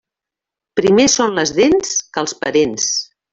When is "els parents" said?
2.25-2.89